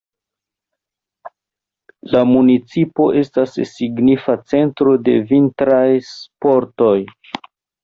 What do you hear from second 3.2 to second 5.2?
estas signifa centro de